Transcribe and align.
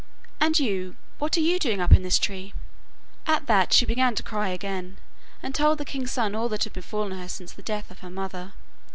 And 0.39 0.57
you 0.57 0.95
what 1.19 1.37
are 1.37 1.41
you 1.41 1.59
doing 1.59 1.79
up 1.79 1.91
in 1.91 2.01
this 2.01 2.17
tree?' 2.17 2.55
At 3.27 3.45
that 3.45 3.71
she 3.71 3.85
began 3.85 4.15
to 4.15 4.23
cry 4.23 4.47
again, 4.49 4.97
and 5.43 5.53
told 5.53 5.77
the 5.77 5.85
king's 5.85 6.09
son 6.11 6.33
all 6.33 6.49
that 6.49 6.63
had 6.63 6.73
befallen 6.73 7.11
her 7.19 7.27
since 7.29 7.51
the 7.53 7.61
death 7.61 7.91
of 7.91 7.99
her 7.99 8.09
mother. 8.09 8.53